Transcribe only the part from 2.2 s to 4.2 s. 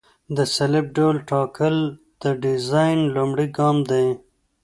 د ډیزاین لومړی ګام دی